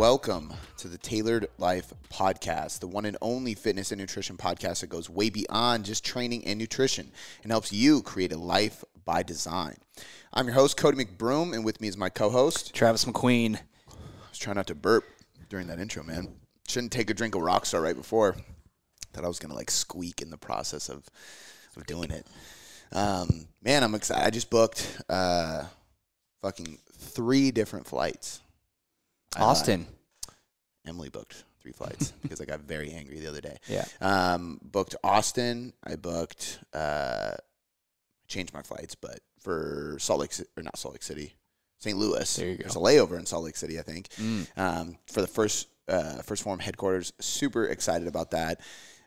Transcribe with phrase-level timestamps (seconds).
[0.00, 4.86] welcome to the Tailored Life Podcast, the one and only fitness and nutrition podcast that
[4.86, 9.76] goes way beyond just training and nutrition and helps you create a life by design.
[10.32, 12.74] I'm your host, Cody McBroom, and with me is my co host.
[12.74, 13.56] Travis McQueen.
[13.56, 13.92] I
[14.30, 15.04] was trying not to burp
[15.50, 16.28] during that intro, man.
[16.66, 18.36] Shouldn't take a drink of Rockstar right before.
[19.12, 21.04] Thought I was going to like squeak in the process of,
[21.76, 22.26] of doing it.
[22.90, 24.24] Um, man, I'm excited.
[24.26, 25.64] I just booked uh,
[26.40, 28.40] fucking three different flights.
[29.38, 29.86] Austin.
[30.86, 33.58] Emily booked three flights because I got very angry the other day.
[33.68, 33.84] Yeah.
[34.00, 35.72] Um, booked Austin.
[35.84, 36.60] I booked.
[36.72, 37.32] Uh,
[38.28, 41.34] changed my flights, but for Salt Lake or not Salt Lake City,
[41.78, 41.98] St.
[41.98, 42.36] Louis.
[42.36, 42.62] There you go.
[42.62, 44.08] There's a layover in Salt Lake City, I think.
[44.10, 44.46] Mm.
[44.56, 47.12] Um, for the first uh, 1st Phorm headquarters.
[47.20, 48.60] Super excited about that.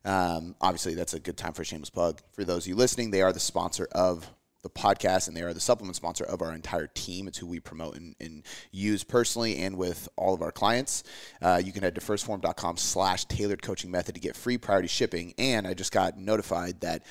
[0.05, 2.21] Um, obviously, that's a good time for a shameless plug.
[2.33, 4.29] For those of you listening, they are the sponsor of
[4.63, 7.27] the podcast and they are the supplement sponsor of our entire team.
[7.27, 11.03] It's who we promote and, and use personally and with all of our clients.
[11.41, 15.33] Uh, you can head to firstform.com slash tailored coaching method to get free priority shipping.
[15.37, 17.03] And I just got notified that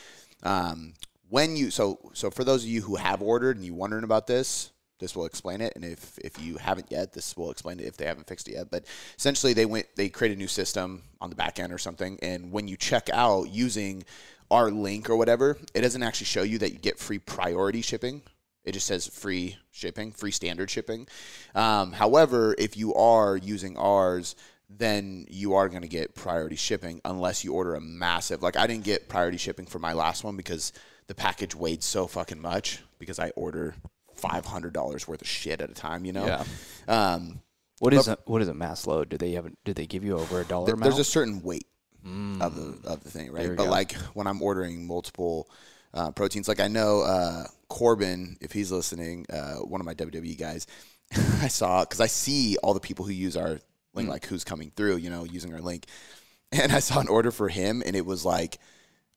[0.42, 0.94] um,
[1.28, 4.26] when you so so for those of you who have ordered and you're wondering about
[4.26, 5.72] this, this will explain it.
[5.76, 8.54] And if if you haven't yet, this will explain it if they haven't fixed it
[8.54, 8.70] yet.
[8.70, 8.84] But
[9.18, 12.52] essentially, they went they created a new system on the back end or something, and
[12.52, 14.04] when you check out using
[14.52, 18.22] our link or whatever, it doesn't actually show you that you get free priority shipping.
[18.64, 21.08] It just says free shipping, free standard shipping.
[21.54, 24.36] Um, however, if you are using ours,
[24.70, 28.40] then you are going to get priority shipping unless you order a massive.
[28.42, 30.72] Like I didn't get priority shipping for my last one because
[31.08, 33.74] the package weighed so fucking much because I order
[34.14, 36.04] five hundred dollars worth of shit at a time.
[36.04, 36.26] You know.
[36.26, 36.44] Yeah.
[36.86, 37.40] Um,
[37.80, 39.08] What is a, what is a mass load?
[39.08, 39.50] Do they have?
[39.64, 40.84] Did they give you over a dollar th- amount?
[40.84, 41.66] there's a certain weight
[42.04, 43.34] of the of the thing, Mm.
[43.34, 43.48] Right?
[43.56, 43.70] But go.
[43.70, 45.48] like when I'm ordering multiple
[45.94, 50.38] uh, proteins, like I know uh, Corbin, if he's listening, uh, one of my WWE
[50.38, 50.66] guys,
[51.40, 53.58] I saw because I see all the people who use our
[53.94, 54.12] link, Mm.
[54.12, 55.86] like who's coming through, you know, using our link,
[56.52, 58.58] and I saw an order for him, and it was like.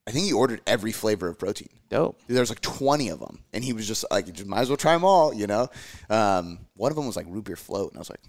[0.08, 1.68] I think he ordered every flavor of protein.
[1.90, 2.20] dope.
[2.28, 4.94] There's like 20 of them, and he was just like, "You might as well try
[4.94, 5.68] them all," you know.
[6.12, 8.22] Um, one of them was like root beer float, and I was like,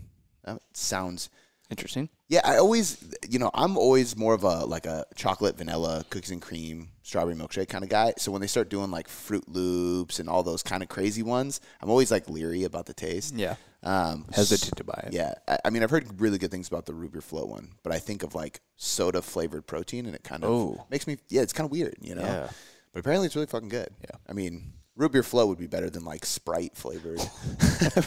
[0.44, 1.28] "That sounds
[1.70, 2.08] Interesting.
[2.28, 6.30] yeah, I always, you know, I'm always more of a like a chocolate, vanilla, cookies
[6.30, 8.14] and cream, strawberry milkshake kind of guy.
[8.18, 11.60] So when they start doing like Froot Loops and all those kind of crazy ones,
[11.80, 13.34] I'm always like leery about the taste.
[13.34, 13.56] Yeah.
[13.82, 15.12] Um, Hesitant to buy it.
[15.12, 17.72] Yeah, I, I mean, I've heard really good things about the root beer float one,
[17.82, 20.86] but I think of like soda flavored protein, and it kind of Oh.
[20.90, 22.22] makes me, yeah, it's kind of weird, you know.
[22.22, 22.48] Yeah.
[22.92, 23.88] But apparently, it's really fucking good.
[24.00, 24.16] Yeah.
[24.28, 27.20] I mean, root beer float would be better than like Sprite flavored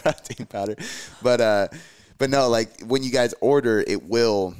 [0.01, 0.75] protein powder,
[1.21, 1.67] but uh,
[2.19, 4.53] but no, like when you guys order, it will,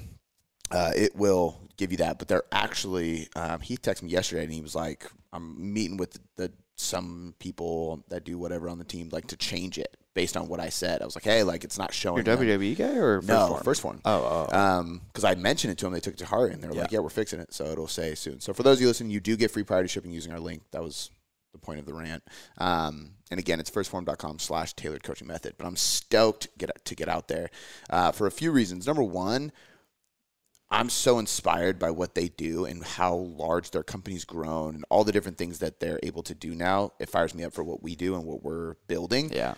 [0.72, 2.18] uh, it will give you that.
[2.18, 6.18] But they're actually, um, he texted me yesterday, and he was like, I'm meeting with
[6.38, 10.48] the some people that do whatever on the team, like to change it based on
[10.48, 11.02] what I said.
[11.02, 12.26] I was like, hey, like it's not showing.
[12.26, 12.38] Your.
[12.38, 13.64] WWE guy or first No, form?
[13.64, 14.02] first one.
[14.06, 14.58] Oh, oh.
[14.58, 16.74] Um, because I mentioned it to them, they took it to heart, and they were
[16.74, 18.40] like, "Yeah, we're fixing it." So it'll say soon.
[18.40, 20.64] So for those of you listening, you do get free priority shipping using our link.
[20.72, 21.12] That was
[21.60, 22.24] the point of the rant.
[22.58, 25.56] Um, and again, it's firstform.com slash tailored coaching method.
[25.58, 27.50] But I'm stoked get to get out there
[27.90, 28.88] uh, for a few reasons.
[28.88, 29.52] Number one,
[30.72, 35.04] I'm so inspired by what they do and how large their company's grown and all
[35.04, 36.94] the different things that they're able to do now.
[37.00, 39.56] It fires me up for what we do and what we're building yeah.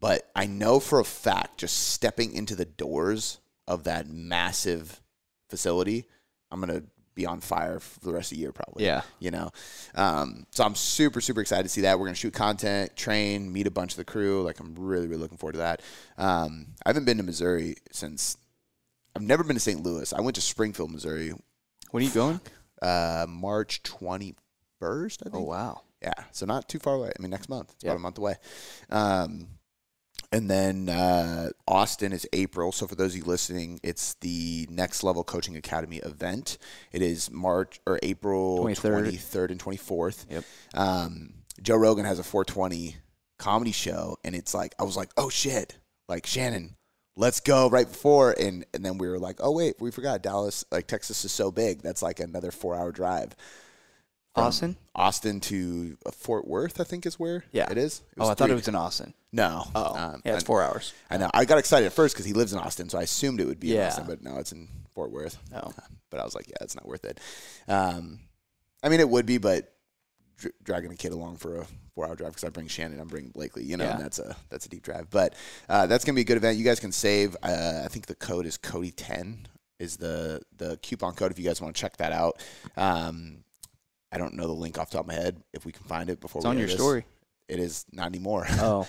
[0.00, 3.38] but I know for a fact just stepping into the doors
[3.68, 5.00] of that massive
[5.48, 6.06] facility,
[6.50, 6.82] I'm gonna
[7.18, 8.84] be on fire for the rest of the year probably.
[8.84, 9.02] Yeah.
[9.18, 9.50] You know?
[9.96, 11.98] Um, so I'm super, super excited to see that.
[11.98, 14.42] We're gonna shoot content, train, meet a bunch of the crew.
[14.42, 15.82] Like I'm really, really looking forward to that.
[16.16, 18.36] Um, I haven't been to Missouri since
[19.16, 19.82] I've never been to St.
[19.82, 20.12] Louis.
[20.12, 21.32] I went to Springfield, Missouri,
[21.90, 22.40] When are you going?
[22.80, 24.36] uh, March 21st,
[25.26, 25.34] I think.
[25.34, 25.82] Oh wow.
[26.00, 27.10] Yeah, so not too far away.
[27.18, 27.72] I mean, next month.
[27.74, 27.90] It's Yeah.
[27.90, 28.36] about a month away.
[28.90, 29.48] Um,
[30.30, 32.72] and then uh, Austin is April.
[32.72, 36.58] So for those of you listening, it's the Next Level Coaching Academy event.
[36.92, 39.12] It is March or April 23rd.
[39.12, 40.26] 23rd and 24th.
[40.30, 40.44] Yep.
[40.74, 42.96] Um, Joe Rogan has a 420
[43.38, 46.76] comedy show, and it's like I was like, oh shit, like Shannon,
[47.16, 50.64] let's go right before, and and then we were like, oh wait, we forgot Dallas,
[50.70, 53.34] like Texas is so big, that's like another four hour drive.
[54.36, 54.76] Austin?
[54.94, 57.70] Austin to uh, Fort Worth, I think is where Yeah.
[57.70, 58.02] it is.
[58.18, 59.14] oh, I thought it was in Austin.
[59.32, 59.64] no.
[59.74, 60.92] Oh, Um, yeah, it's I- four hours.
[61.10, 61.30] I know.
[61.34, 63.58] I got excited at first because he lives in Austin, so I assumed it would
[63.60, 63.88] be in Yeah.
[63.88, 65.38] Austin, but no, it's in Fort Worth.
[65.54, 65.72] Oh.
[66.10, 67.20] But I was like, yeah, it's not worth it.
[67.68, 68.20] Um,
[68.82, 69.74] I mean, it would be, but
[70.38, 73.30] dr- dragging a kid along for a four-hour drive because I bring Shannon, I'm bringing
[73.30, 73.96] Blakely, you know, Yeah.
[73.96, 75.10] and that's a that's a deep drive.
[75.10, 75.34] But
[75.68, 76.56] uh, that's gonna be a good event.
[76.56, 77.36] You guys can save.
[77.42, 79.46] Uh, I think the code is Cody ten
[79.78, 82.42] is the the coupon code if you guys want to check that out.
[82.78, 83.44] Um,
[84.12, 85.42] I don't know the link off the top of my head.
[85.52, 86.50] If we can find it before we go.
[86.50, 86.76] It's we on your this.
[86.76, 87.04] story.
[87.48, 88.46] It is not anymore.
[88.58, 88.86] Oh.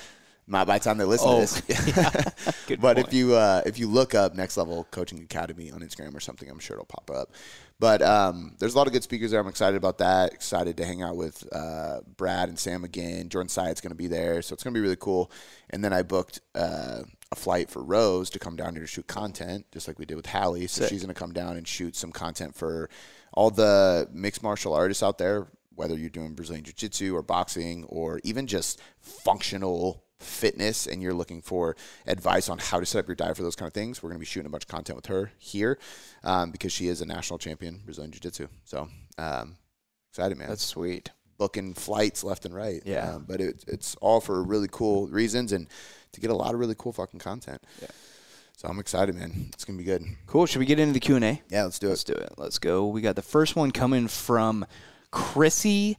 [0.52, 2.56] Not by the time they listen Oh, to this.
[2.68, 3.08] Good but point.
[3.08, 6.50] if you uh, if you look up Next Level Coaching Academy on Instagram or something,
[6.50, 7.34] I'm sure it'll pop up.
[7.80, 9.40] But um, there's a lot of good speakers there.
[9.40, 10.34] I'm excited about that.
[10.34, 13.30] Excited to hang out with uh, Brad and Sam again.
[13.30, 15.32] Jordan Syatt's going to be there, so it's going to be really cool.
[15.70, 19.06] And then I booked uh, a flight for Rose to come down here to shoot
[19.06, 20.66] content, just like we did with Hallie.
[20.66, 20.90] So Sick.
[20.90, 22.90] she's going to come down and shoot some content for
[23.34, 27.86] all the mixed martial artists out there, whether you're doing Brazilian Jiu Jitsu or boxing
[27.86, 33.08] or even just functional fitness and you're looking for advice on how to set up
[33.08, 34.04] your diet for those kind of things.
[34.04, 35.80] We're going to be shooting a bunch of content with her here
[36.26, 38.48] um, because she is a national champion Brazilian Jiu Jitsu.
[38.66, 39.56] So um,
[40.12, 40.50] excited, man.
[40.50, 41.12] That's sweet.
[41.38, 42.82] booking flights left and right.
[42.86, 43.14] Yeah.
[43.16, 45.68] Um, but it, it's all for really cool reasons and
[46.12, 47.64] to get a lot of really cool fucking content.
[47.82, 47.88] Yeah.
[48.60, 49.52] So I'm excited, man.
[49.54, 50.04] It's going to be good.
[50.28, 50.46] Cool.
[50.46, 51.42] Should we get into the Q and A?
[51.50, 51.92] Yeah, let's do it.
[51.92, 52.34] Let's do it.
[52.36, 52.88] Let's go.
[52.88, 54.66] We got the first one coming from
[55.12, 55.98] Chrissy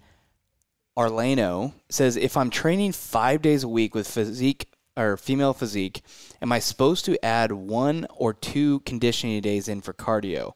[0.95, 1.73] Arlano.
[1.89, 6.03] Says, if I'm training five days a week with physique or female physique,
[6.43, 10.53] am I supposed to add one or two conditioning days in for cardio?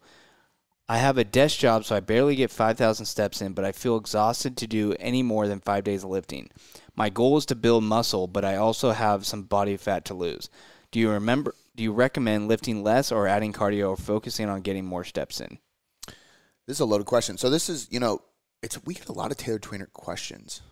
[0.86, 3.96] I have a desk job, so I barely get 5,000 steps in, but I feel
[3.96, 6.50] exhausted to do any more than five days of lifting.
[6.94, 10.50] My goal is to build muscle, but I also have some body fat to lose.
[10.90, 11.54] Do you remember?
[11.76, 15.58] Do you recommend lifting less or adding cardio or focusing on getting more steps in?
[16.66, 17.36] This is a loaded question.
[17.36, 18.20] So this is, you know,
[18.62, 20.62] it's we get a lot of Tailored Trainer questions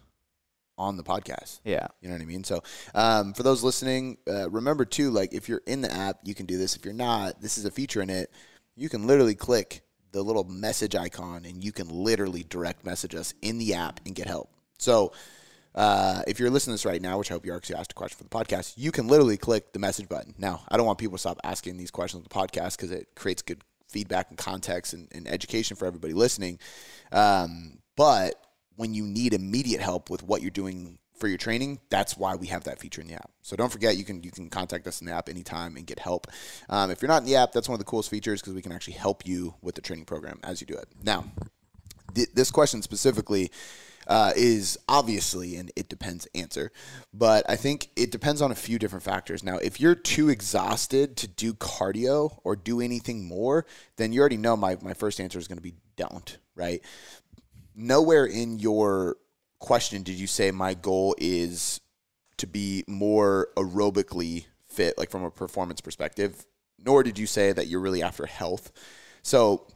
[0.79, 1.61] on the podcast.
[1.65, 1.89] Yeah.
[2.01, 2.45] You know what I mean?
[2.45, 2.63] So,
[2.95, 6.47] um, for those listening, uh, remember too, like if you're in the app, you can
[6.47, 6.77] do this.
[6.77, 8.31] If you're not, this is a feature in it.
[8.75, 9.83] You can literally click
[10.13, 14.15] the little message icon and you can literally direct message us in the app and
[14.15, 14.51] get help.
[14.79, 15.13] So,
[15.75, 17.77] uh, if you're listening to this right now, which I hope you are because you
[17.77, 20.35] asked a question for the podcast, you can literally click the message button.
[20.39, 23.09] Now, I don't want people to stop asking these questions on the podcast because it
[23.15, 26.59] creates good feedback and context and, and education for everybody listening.
[27.11, 28.35] Um, but
[28.77, 32.49] when you need immediate help with what you're doing for your training, that's why we
[32.49, 33.31] have that feature in the app.
[33.43, 35.99] So don't forget, you can you can contact us in the app anytime and get
[35.99, 36.27] help.
[36.69, 38.63] Um, if you're not in the app, that's one of the coolest features because we
[38.63, 40.89] can actually help you with the training program as you do it.
[41.03, 41.25] Now,
[42.15, 43.51] th- this question specifically
[44.07, 46.73] uh, is obviously an it depends answer,
[47.13, 49.43] but I think it depends on a few different factors.
[49.43, 53.67] Now, if you're too exhausted to do cardio or do anything more,
[53.97, 56.83] then you already know my, my first answer is going to be don't, right?
[57.75, 59.17] Nowhere in your
[59.59, 61.81] question did you say my goal is
[62.39, 66.45] to be more aerobically fit, like from a performance perspective,
[66.79, 68.73] nor did you say that you're really after health.
[69.23, 69.67] So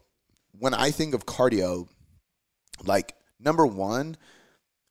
[0.58, 1.88] when I think of cardio,
[2.84, 4.16] like number one,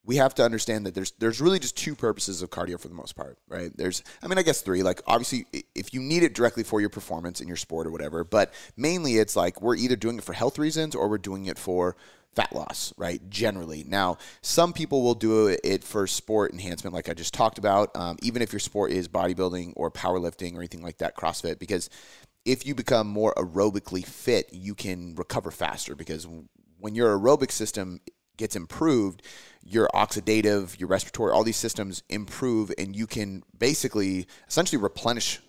[0.05, 2.93] we have to understand that there's there's really just two purposes of cardio for the
[2.93, 3.75] most part, right?
[3.75, 4.83] There's I mean I guess three.
[4.83, 8.23] Like obviously if you need it directly for your performance in your sport or whatever,
[8.23, 11.57] but mainly it's like we're either doing it for health reasons or we're doing it
[11.57, 11.95] for
[12.35, 13.27] fat loss, right?
[13.29, 13.85] Generally.
[13.87, 18.17] Now, some people will do it for sport enhancement like I just talked about, um,
[18.21, 21.89] even if your sport is bodybuilding or powerlifting or anything like that, CrossFit because
[22.43, 26.27] if you become more aerobically fit, you can recover faster because
[26.77, 28.01] when your aerobic system
[28.37, 29.21] gets improved,
[29.63, 35.39] your oxidative, your respiratory, all these systems improve, and you can basically essentially replenish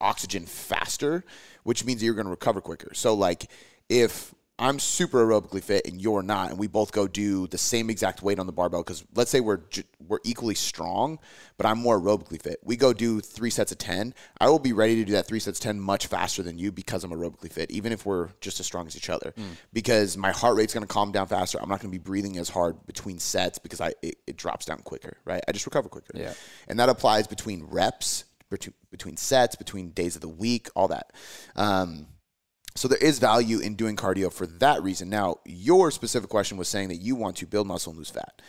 [0.00, 1.24] oxygen faster,
[1.62, 2.92] which means you're going to recover quicker.
[2.94, 3.50] So, like,
[3.88, 7.90] if I'm super aerobically fit and you're not, and we both go do the same
[7.90, 9.60] exact weight on the barbell, because let's say we're
[10.06, 11.18] we're equally strong,
[11.56, 12.58] but I'm more aerobically fit.
[12.62, 14.14] We go do three sets of ten.
[14.40, 16.70] I will be ready to do that three sets of ten much faster than you
[16.70, 19.34] because I'm aerobically fit, even if we're just as strong as each other.
[19.72, 21.58] Because my heart rate's going to calm down faster.
[21.60, 24.66] I'm not going to be breathing as hard between sets because I it, it drops
[24.66, 25.16] down quicker.
[25.24, 25.42] Right?
[25.48, 26.12] I just recover quicker.
[26.14, 26.34] Yeah.
[26.68, 31.12] and that applies between reps, between between sets, between days of the week, all that.
[31.56, 32.06] Um,
[32.74, 35.10] so there is value in doing cardio for that reason.
[35.10, 38.40] Now, your specific question was saying that you want to build muscle and lose fat.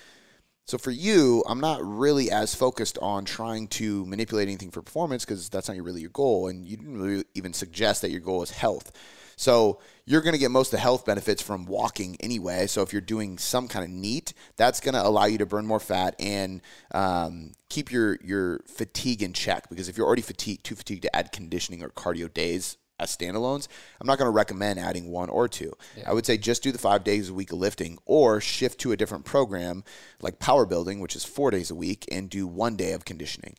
[0.66, 5.26] So for you, I'm not really as focused on trying to manipulate anything for performance
[5.26, 8.44] because that's not really your goal, and you didn't really even suggest that your goal
[8.44, 8.92] is health.
[9.36, 12.68] So you're going to get most of the health benefits from walking anyway.
[12.68, 15.66] So if you're doing some kind of NEAT, that's going to allow you to burn
[15.66, 16.62] more fat and
[16.94, 19.70] um, keep your your fatigue in check.
[19.70, 23.68] Because if you're already fatigued, too fatigued to add conditioning or cardio days as standalones,
[24.00, 25.74] I'm not going to recommend adding one or two.
[26.08, 28.92] I would say just do the five days a week of lifting or shift to
[28.92, 29.84] a different program
[30.22, 33.56] like power building, which is four days a week, and do one day of conditioning.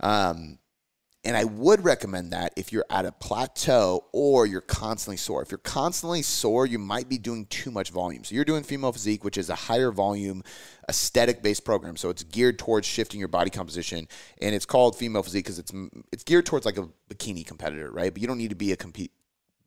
[0.00, 0.58] Um,
[1.26, 5.42] and I would recommend that if you're at a plateau or you're constantly sore.
[5.42, 8.22] If you're constantly sore, you might be doing too much volume.
[8.22, 10.44] So you're doing female physique, which is a higher volume,
[10.88, 11.96] aesthetic based program.
[11.96, 14.06] So it's geared towards shifting your body composition,
[14.40, 15.72] and it's called female physique because it's
[16.12, 18.12] it's geared towards like a bikini competitor, right?
[18.12, 19.10] But you don't need to be a compete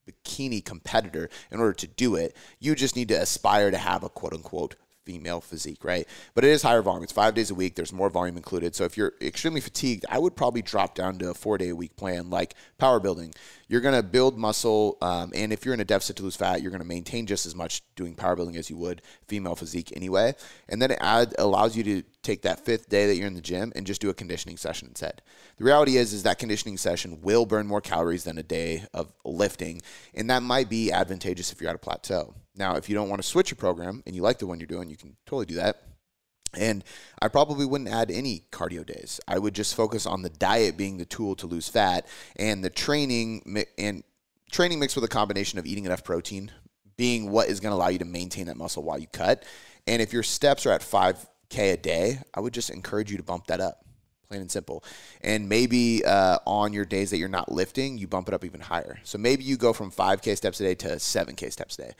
[0.09, 2.37] bikini competitor in order to do it.
[2.59, 4.75] You just need to aspire to have a quote unquote
[5.09, 6.07] female physique, right?
[6.35, 7.01] But it is higher volume.
[7.01, 7.73] It's five days a week.
[7.73, 8.75] There's more volume included.
[8.75, 11.75] So if you're extremely fatigued, I would probably drop down to a four day a
[11.75, 13.33] week plan like power building.
[13.67, 14.99] You're going to build muscle.
[15.01, 17.47] Um, and if you're in a deficit to lose fat, you're going to maintain just
[17.47, 20.35] as much doing power building as you would female physique anyway.
[20.67, 23.41] And then it add, allows you to take that fifth day that you're in the
[23.41, 25.23] gym and just do a conditioning session instead.
[25.57, 29.11] The reality is, is that conditioning session will burn more calories than a day of
[29.25, 29.81] lifting.
[30.13, 32.35] And that might be advantageous if you're at a plateau.
[32.59, 34.67] Now, if you don't want to switch your program and you like the one you're
[34.67, 35.81] doing, you can totally do that.
[36.53, 36.83] And
[37.21, 39.19] I probably wouldn't add any cardio days.
[39.27, 42.69] I would just focus on the diet being the tool to lose fat and the
[42.69, 44.03] training and
[44.51, 46.51] training mixed with a combination of eating enough protein
[46.97, 49.45] being what is going to allow you to maintain that muscle while you cut.
[49.87, 53.23] And if your steps are at 5k a day, I would just encourage you to
[53.23, 53.85] bump that up.
[54.27, 54.83] Plain and simple.
[55.21, 58.59] And maybe uh, on your days that you're not lifting, you bump it up even
[58.59, 58.99] higher.
[59.03, 61.93] So maybe you go from 5K steps a day to 7K steps a day.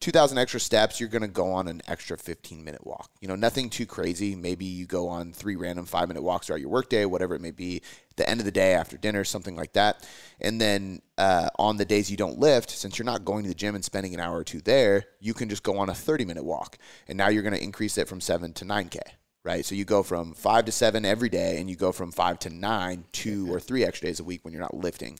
[0.00, 3.10] 2,000 extra steps, you're going to go on an extra 15 minute walk.
[3.20, 4.36] You know, nothing too crazy.
[4.36, 7.50] Maybe you go on three random five minute walks throughout your workday, whatever it may
[7.50, 7.82] be,
[8.16, 10.06] the end of the day after dinner, something like that.
[10.40, 13.54] And then uh, on the days you don't lift, since you're not going to the
[13.54, 16.26] gym and spending an hour or two there, you can just go on a 30
[16.26, 16.76] minute walk.
[17.08, 19.00] And now you're going to increase it from seven to 9K
[19.46, 19.64] right?
[19.64, 22.50] So you go from five to seven every day, and you go from five to
[22.50, 25.16] nine, two or three extra days a week when you're not lifting,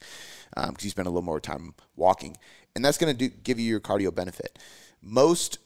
[0.53, 2.35] because um, you spend a little more time walking
[2.77, 4.59] and that's going to give you your cardio benefit.
[5.01, 5.57] Most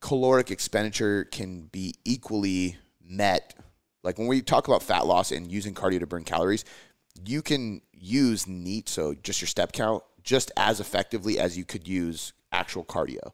[0.00, 3.54] caloric expenditure can be equally met.
[4.02, 6.64] Like when we talk about fat loss and using cardio to burn calories,
[7.24, 11.86] you can use NEAT, so just your step count, just as effectively as you could
[11.86, 13.30] use actual cardio.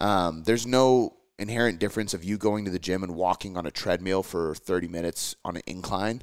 [0.00, 3.70] Um, there's no inherent difference of you going to the gym and walking on a
[3.70, 6.22] treadmill for 30 minutes on an incline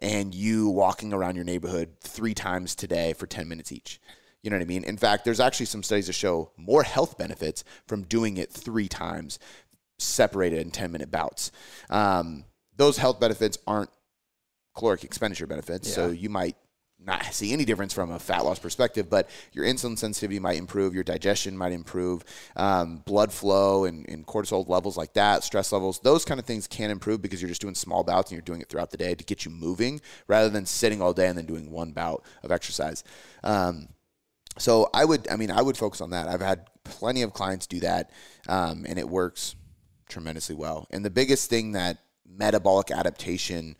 [0.00, 4.00] and you walking around your neighborhood three times today for 10 minutes each.
[4.42, 4.84] You know what I mean?
[4.84, 8.88] In fact, there's actually some studies that show more health benefits from doing it three
[8.88, 9.38] times
[9.98, 11.52] separated in 10 minute bouts.
[11.90, 12.44] Um,
[12.76, 13.90] those health benefits aren't
[14.76, 15.88] caloric expenditure benefits.
[15.88, 15.94] Yeah.
[15.94, 16.56] So you might
[17.04, 20.94] not see any difference from a fat loss perspective, but your insulin sensitivity might improve,
[20.94, 22.24] your digestion might improve,
[22.56, 26.66] um, blood flow and, and, cortisol levels like that, stress levels, those kind of things
[26.66, 29.14] can improve because you're just doing small bouts and you're doing it throughout the day
[29.14, 32.52] to get you moving rather than sitting all day and then doing one bout of
[32.52, 33.02] exercise.
[33.42, 33.88] Um,
[34.58, 36.28] so I would, I mean, I would focus on that.
[36.28, 38.10] I've had plenty of clients do that,
[38.48, 39.54] um, and it works
[40.08, 40.86] tremendously well.
[40.90, 43.76] And the biggest thing that metabolic adaptation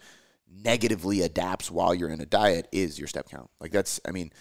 [0.50, 3.50] negatively adapts while you're in a diet is your step count.
[3.61, 4.33] Like that's, I mean,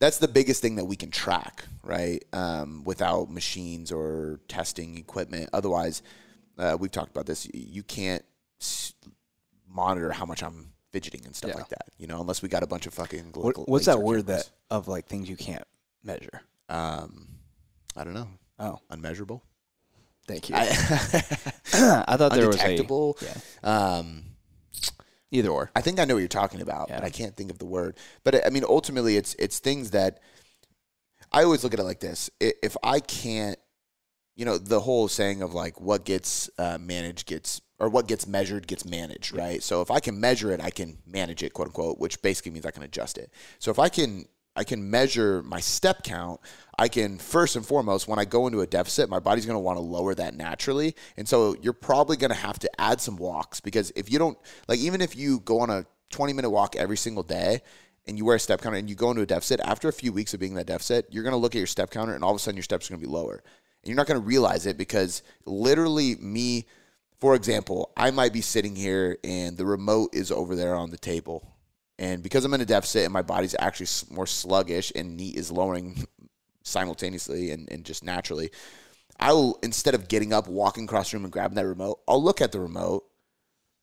[0.00, 2.24] that's the biggest thing that we can track, right?
[2.32, 5.50] Um, without machines or testing equipment.
[5.52, 6.02] Otherwise,
[6.58, 7.48] uh, we've talked about this.
[7.52, 8.24] You can't
[9.68, 11.56] monitor how much I'm fidgeting and stuff yeah.
[11.56, 11.86] like that.
[11.96, 13.32] You know, unless we got a bunch of fucking.
[13.34, 14.50] What, what's that word cameras.
[14.68, 15.64] that of like things you can't
[16.02, 16.42] measure?
[16.68, 17.28] Um,
[17.96, 18.28] I don't know.
[18.58, 19.42] Oh, unmeasurable.
[20.26, 20.56] Thank you.
[20.56, 20.62] I,
[22.08, 23.34] I thought there was a yeah.
[23.62, 24.24] Um,
[25.30, 25.70] either or.
[25.76, 26.96] I think I know what you're talking about, yeah.
[26.96, 27.96] but I can't think of the word.
[28.24, 30.20] But I mean, ultimately, it's it's things that
[31.32, 33.58] I always look at it like this: if I can't,
[34.36, 38.26] you know, the whole saying of like what gets uh, managed gets or what gets
[38.26, 39.62] measured gets managed, right?
[39.62, 42.66] So if I can measure it, I can manage it, quote unquote, which basically means
[42.66, 43.32] I can adjust it.
[43.58, 46.40] So if I can I can measure my step count,
[46.76, 49.60] I can first and foremost when I go into a deficit, my body's going to
[49.60, 50.96] want to lower that naturally.
[51.16, 54.36] And so you're probably going to have to add some walks because if you don't
[54.66, 57.60] like even if you go on a 20 minute walk every single day
[58.08, 60.12] and you wear a step counter and you go into a deficit, after a few
[60.12, 62.24] weeks of being in that deficit, you're going to look at your step counter and
[62.24, 63.34] all of a sudden your steps are going to be lower.
[63.82, 66.66] And you're not going to realize it because literally me
[67.20, 70.98] for example, I might be sitting here and the remote is over there on the
[70.98, 71.56] table.
[71.98, 75.50] And because I'm in a deficit and my body's actually more sluggish and NEAT is
[75.50, 76.06] lowering
[76.62, 78.50] simultaneously and, and just naturally,
[79.18, 82.22] I will, instead of getting up, walking across the room and grabbing that remote, I'll
[82.22, 83.04] look at the remote.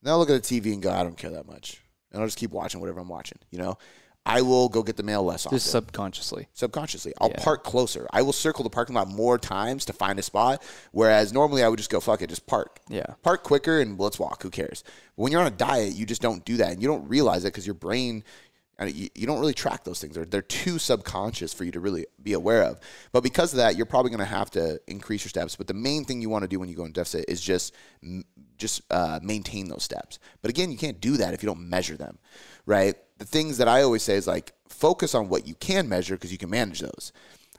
[0.01, 1.81] Then I'll look at the TV and go, I don't care that much.
[2.11, 3.77] And I'll just keep watching whatever I'm watching, you know?
[4.25, 5.57] I will go get the mail less often.
[5.57, 6.47] Just subconsciously.
[6.53, 7.13] Subconsciously.
[7.21, 7.43] I'll yeah.
[7.43, 8.07] park closer.
[8.11, 10.63] I will circle the parking lot more times to find a spot.
[10.91, 12.79] Whereas normally I would just go, fuck it, just park.
[12.89, 13.05] Yeah.
[13.21, 14.41] Park quicker and let's walk.
[14.41, 14.83] Who cares?
[15.15, 16.71] But when you're on a diet, you just don't do that.
[16.71, 18.23] And you don't realize it because your brain,
[18.83, 20.15] you, you don't really track those things.
[20.15, 22.79] They're, they're too subconscious for you to really be aware of.
[23.11, 25.55] But because of that, you're probably going to have to increase your steps.
[25.55, 27.75] But the main thing you want to do when you go in deficit is just,
[28.57, 30.17] just uh, maintain those steps.
[30.41, 32.17] But again, you can't do that if you don't measure them,
[32.65, 32.95] right?
[33.17, 36.31] The things that I always say is like focus on what you can measure because
[36.31, 37.11] you can manage those.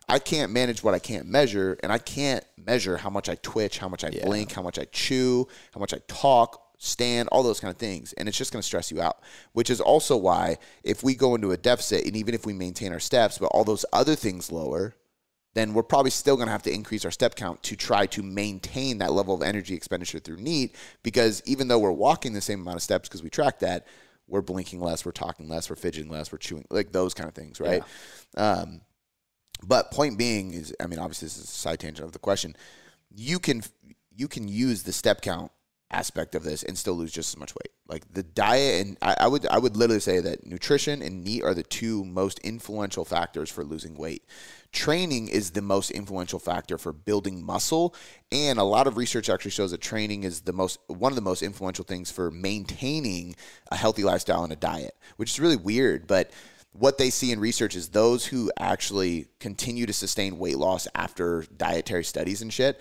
[0.09, 3.79] I can't manage what I can't measure, and I can't measure how much I twitch,
[3.79, 4.25] how much I yeah.
[4.25, 8.13] blink, how much I chew, how much I talk, stand, all those kind of things.
[8.13, 9.19] And it's just going to stress you out,
[9.53, 12.93] which is also why if we go into a deficit, and even if we maintain
[12.93, 14.95] our steps, but all those other things lower,
[15.55, 18.23] then we're probably still going to have to increase our step count to try to
[18.23, 22.61] maintain that level of energy expenditure through NEAT because even though we're walking the same
[22.61, 23.87] amount of steps because we track that,
[24.29, 27.35] we're blinking less, we're talking less, we're fidgeting less, we're chewing, like those kind of
[27.35, 27.83] things, right?
[28.37, 28.43] Yeah.
[28.43, 28.81] Um,
[29.63, 32.57] but point being is, I mean, obviously this is a side tangent of the question.
[33.15, 33.63] You can
[34.15, 35.51] you can use the step count
[35.91, 37.73] aspect of this and still lose just as much weight.
[37.87, 41.45] Like the diet and I, I, would I would literally say that nutrition and NEAT
[41.45, 44.25] are the two most influential factors for losing weight.
[44.77, 47.95] Training is the most influential factor for building muscle
[48.31, 51.23] and a lot of research actually shows that training is the most one of the
[51.23, 53.35] most influential things for maintaining
[53.73, 56.31] a healthy lifestyle and a diet, which is really weird, but
[56.73, 61.47] what they see in research is those who actually continue to sustain weight loss after
[61.57, 62.79] dietary studies and shit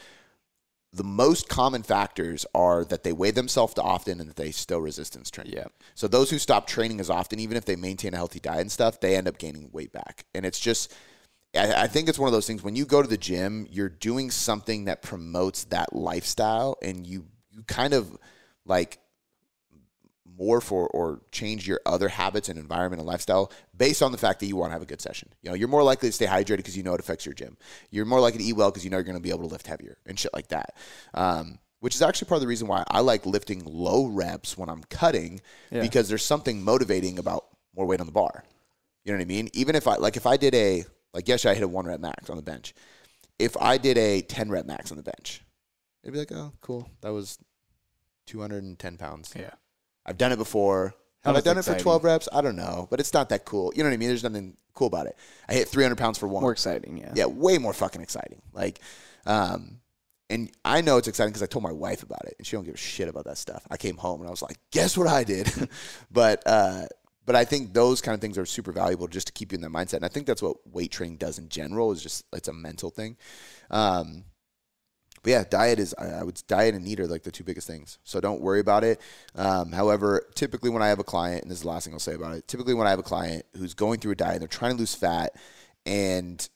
[0.91, 4.79] the most common factors are that they weigh themselves too often and that they still
[4.79, 5.47] resistance train.
[5.49, 5.65] Yeah.
[5.93, 8.71] So those who stop training as often, even if they maintain a healthy diet and
[8.71, 10.25] stuff, they end up gaining weight back.
[10.33, 10.93] And it's just,
[11.55, 14.31] I, think it's one of those things when you go to the gym, you're doing
[14.31, 18.17] something that promotes that lifestyle and you, you kind of
[18.65, 18.99] like
[20.39, 24.39] morph or, or change your other habits and environment and lifestyle based on the fact
[24.39, 25.29] that you want to have a good session.
[25.41, 27.57] You know, you're more likely to stay hydrated because you know it affects your gym.
[27.91, 29.47] You're more likely to eat well because you know you're going to be able to
[29.47, 30.75] lift heavier and shit like that.
[31.13, 34.69] Um, which is actually part of the reason why I like lifting low reps when
[34.69, 35.81] I'm cutting yeah.
[35.81, 37.45] because there's something motivating about
[37.75, 38.43] more weight on the bar.
[39.03, 39.49] You know what I mean?
[39.53, 40.85] Even if I like if I did a
[41.15, 42.75] like yesterday I hit a one rep max on the bench.
[43.39, 45.41] If I did a ten rep max on the bench,
[46.03, 46.89] it'd be like, oh, cool.
[47.01, 47.39] That was
[48.27, 49.33] 210 pounds.
[49.35, 49.51] Yeah.
[50.05, 50.93] I've done it before.
[51.23, 51.79] Have I done exciting.
[51.79, 52.29] it for 12 reps?
[52.31, 53.73] I don't know, but it's not that cool.
[53.75, 54.09] You know what I mean?
[54.09, 55.17] There's nothing cool about it.
[55.49, 56.41] I hit 300 pounds for one.
[56.41, 57.13] More exciting, yeah.
[57.15, 58.43] Yeah, way more fucking exciting.
[58.53, 58.79] Like,
[59.25, 59.79] um,
[60.29, 62.63] and I know it's exciting because I told my wife about it, and she don't
[62.63, 63.65] give a shit about that stuff.
[63.71, 65.51] I came home and I was like, "Guess what I did?"
[66.11, 66.85] but uh,
[67.25, 69.61] but I think those kind of things are super valuable just to keep you in
[69.61, 71.91] that mindset, and I think that's what weight training does in general.
[71.91, 73.17] Is just it's a mental thing.
[73.71, 74.25] Um,
[75.23, 77.97] but yeah, diet is I would diet and NEAT are like the two biggest things.
[78.03, 79.01] So don't worry about it.
[79.33, 81.99] Um, however, typically when I have a client, and this is the last thing I'll
[81.99, 84.47] say about it, typically when I have a client who's going through a diet, they're
[84.47, 85.35] trying to lose fat,
[85.83, 86.47] and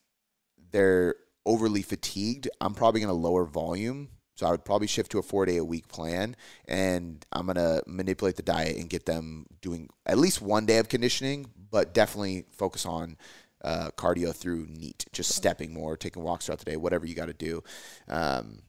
[0.72, 1.16] they're
[1.48, 4.10] overly fatigued, I'm probably going to lower volume.
[4.40, 7.82] So I would probably shift to a four day a week plan, and I'm gonna
[7.86, 12.46] manipulate the diet and get them doing at least one day of conditioning, but definitely
[12.50, 13.18] focus on
[13.66, 17.26] uh, cardio through NEAT, just stepping more, taking walks throughout the day, whatever you got
[17.26, 17.62] to do.
[18.08, 18.62] Um,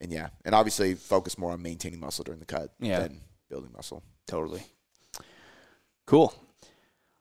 [0.00, 3.00] and yeah, and obviously focus more on maintaining muscle during the cut yeah.
[3.00, 4.02] than building muscle.
[4.26, 4.62] Totally.
[6.06, 6.32] Cool.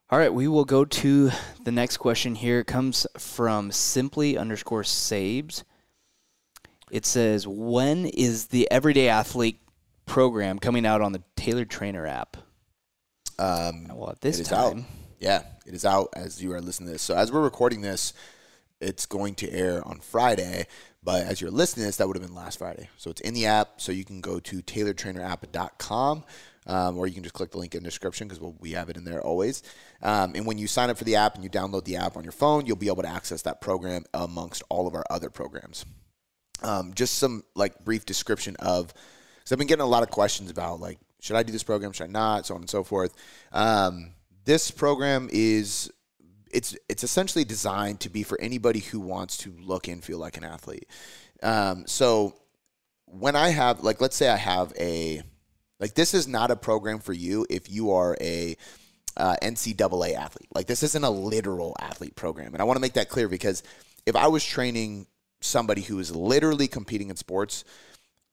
[0.09, 1.31] All right, we will go to
[1.65, 2.61] the next question here.
[2.61, 5.65] It comes from simply underscore sabes.
[6.91, 9.59] It says, When is the Everyday Athlete
[10.05, 12.37] program coming out on the Tailored Trainer app?
[13.37, 14.79] Um, well, at this time.
[14.79, 14.85] Out.
[15.19, 17.01] Yeah, it is out as you are listening to this.
[17.01, 18.13] So as we're recording this,
[18.81, 20.67] it's going to air on Friday.
[21.03, 22.89] But as you're listening to this, that would have been last Friday.
[22.97, 23.81] So it's in the app.
[23.81, 26.23] So you can go to tailoredtrainerapp.com
[26.67, 28.89] um, or you can just click the link in the description because we'll, we have
[28.89, 29.63] it in there always.
[30.01, 32.23] Um, and when you sign up for the app and you download the app on
[32.23, 35.85] your phone, you'll be able to access that program amongst all of our other programs.
[36.61, 38.93] Um, just some like brief description of,
[39.37, 41.91] because I've been getting a lot of questions about like, should I do this program?
[41.91, 42.45] Should I not?
[42.45, 43.13] So on and so forth.
[43.51, 44.11] Um,
[44.45, 45.91] this program is
[46.51, 50.37] it's it's essentially designed to be for anybody who wants to look and feel like
[50.37, 50.87] an athlete.
[51.43, 52.35] Um, so
[53.05, 55.21] when I have like let's say I have a
[55.79, 58.55] like this is not a program for you if you are a
[59.17, 60.49] uh, NCAA athlete.
[60.53, 63.63] Like this isn't a literal athlete program, and I want to make that clear because
[64.05, 65.07] if I was training
[65.41, 67.63] somebody who is literally competing in sports,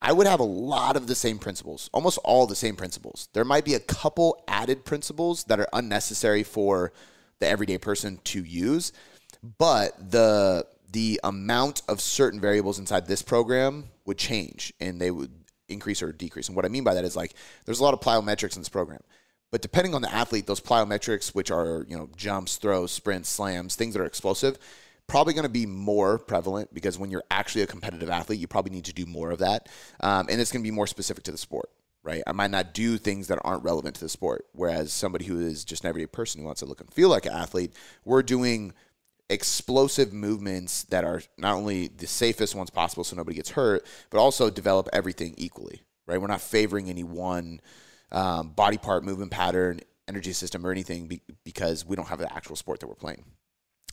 [0.03, 3.29] I would have a lot of the same principles, almost all the same principles.
[3.33, 6.93] There might be a couple added principles that are unnecessary for
[7.41, 8.93] the everyday person to use,
[9.59, 15.33] but the the amount of certain variables inside this program would change and they would
[15.69, 16.49] increase or decrease.
[16.49, 18.69] And what I mean by that is like there's a lot of plyometrics in this
[18.69, 19.03] program.
[19.51, 23.77] But depending on the athlete, those plyometrics, which are, you know, jumps, throws, sprints, slams,
[23.77, 24.59] things that are explosive,
[25.07, 28.73] probably going to be more prevalent because when you're actually a competitive athlete, you probably
[28.73, 29.69] need to do more of that.
[30.01, 31.71] Um, and it's going to be more specific to the sport,
[32.03, 32.23] right?
[32.27, 34.47] I might not do things that aren't relevant to the sport.
[34.53, 37.27] Whereas somebody who is just an everyday person who wants to look and feel like
[37.27, 37.73] an athlete,
[38.05, 38.73] we're doing
[39.29, 44.19] explosive movements that are not only the safest ones possible so nobody gets hurt, but
[44.19, 46.21] also develop everything equally, right?
[46.21, 47.61] We're not favoring any one
[48.13, 52.33] um, body part, movement pattern, energy system, or anything be- because we don't have the
[52.33, 53.25] actual sport that we're playing.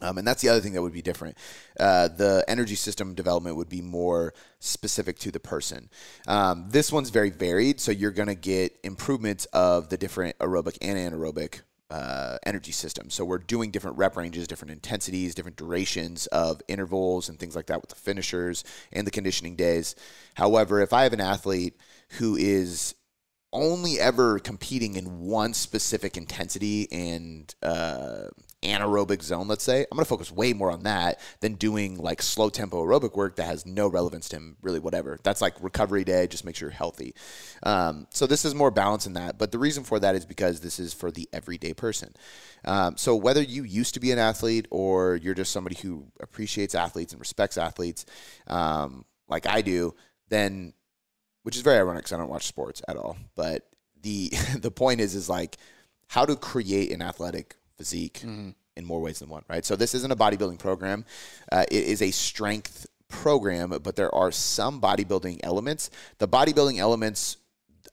[0.03, 1.37] Um, and that's the other thing that would be different.
[1.79, 5.89] Uh, the energy system development would be more specific to the person.
[6.27, 10.77] Um, this one's very varied, so you're going to get improvements of the different aerobic
[10.81, 13.09] and anaerobic uh, energy system.
[13.09, 17.67] So we're doing different rep ranges, different intensities, different durations of intervals and things like
[17.67, 19.95] that with the finishers and the conditioning days.
[20.33, 21.77] However, if I have an athlete
[22.17, 22.95] who is
[23.51, 28.29] only ever competing in one specific intensity and uh,
[28.63, 32.21] anaerobic zone, let's say, I'm going to focus way more on that than doing like
[32.21, 35.19] slow tempo aerobic work that has no relevance to him, really, whatever.
[35.23, 37.13] That's like recovery day, just make sure you're healthy.
[37.63, 39.37] Um, so this is more balance in that.
[39.37, 42.13] But the reason for that is because this is for the everyday person.
[42.65, 46.75] Um, so whether you used to be an athlete or you're just somebody who appreciates
[46.75, 48.05] athletes and respects athletes,
[48.47, 49.95] um, like I do,
[50.29, 50.73] then
[51.43, 53.17] which is very ironic because I don't watch sports at all.
[53.35, 53.67] But
[54.01, 55.57] the the point is is like
[56.07, 58.51] how to create an athletic physique mm-hmm.
[58.77, 59.65] in more ways than one, right?
[59.65, 61.03] So this isn't a bodybuilding program;
[61.51, 65.89] uh, it is a strength program, but there are some bodybuilding elements.
[66.19, 67.37] The bodybuilding elements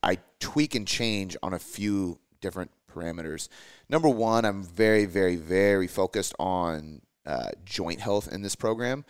[0.01, 3.49] I tweak and change on a few different parameters.
[3.89, 9.03] Number one, I'm very, very, very focused on uh, joint health in this program.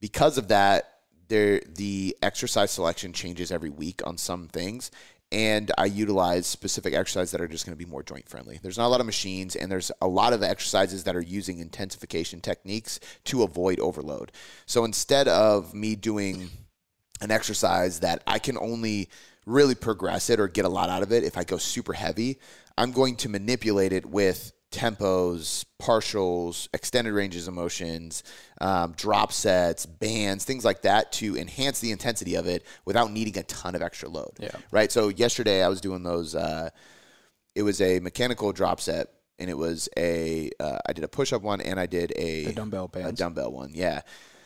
[0.00, 0.90] Because of that,
[1.28, 4.90] there the exercise selection changes every week on some things
[5.34, 8.60] and I utilize specific exercises that are just going to be more joint friendly.
[8.62, 11.58] There's not a lot of machines, and there's a lot of exercises that are using
[11.58, 14.30] intensification techniques to avoid overload.
[14.64, 16.50] So instead of me doing
[17.20, 19.10] an exercise that I can only
[19.44, 22.38] really progress it or get a lot out of it if I go super heavy,
[22.78, 28.22] I'm going to manipulate it with tempos, partials, extended ranges of motions,
[28.60, 33.38] um, drop sets, bands, things like that to enhance the intensity of it without needing
[33.38, 34.32] a ton of extra load.
[34.38, 34.50] Yeah.
[34.70, 34.90] Right.
[34.90, 36.34] So yesterday I was doing those.
[36.34, 36.70] Uh,
[37.54, 39.08] it was a mechanical drop set,
[39.38, 40.50] and it was a.
[40.58, 43.08] Uh, I did a push up one, and I did a, a dumbbell bands.
[43.08, 43.70] a dumbbell one.
[43.74, 44.02] Yeah.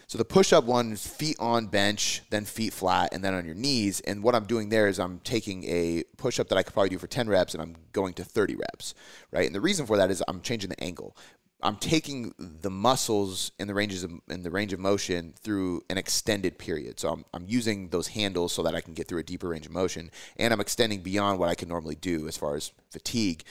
[0.09, 3.45] So the push up one is feet on bench, then feet flat, and then on
[3.45, 4.01] your knees.
[4.01, 6.89] And what I'm doing there is I'm taking a push up that I could probably
[6.89, 8.95] do for 10 reps and I'm going to 30 reps,
[9.33, 9.45] right?
[9.45, 11.15] And the reason for that is I'm changing the angle.
[11.63, 15.99] I'm taking the muscles in the ranges of, in the range of motion through an
[15.99, 16.99] extended period.
[16.99, 19.67] So I'm, I'm using those handles so that I can get through a deeper range
[19.67, 23.45] of motion, and I'm extending beyond what I can normally do as far as fatigue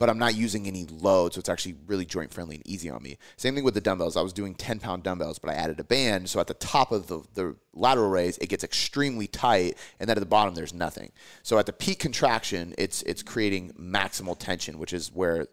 [0.00, 3.02] but I'm not using any load, so it's actually really joint friendly and easy on
[3.02, 3.18] me.
[3.36, 4.16] Same thing with the dumbbells.
[4.16, 6.90] I was doing 10 pound dumbbells, but I added a band, so at the top
[6.90, 10.72] of the, the lateral raise, it gets extremely tight, and then at the bottom, there's
[10.72, 11.12] nothing.
[11.42, 15.48] So at the peak contraction, it's it's creating maximal tension, which is where